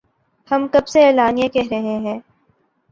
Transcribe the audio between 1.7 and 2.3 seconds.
رہے ہیں